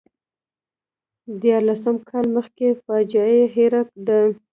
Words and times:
دیارلس 1.41 1.83
کاله 2.09 2.29
مخکې 2.37 2.67
فاجعه 2.85 3.27
یې 3.37 3.45
هېره 3.55 3.81
ده. 4.07 4.19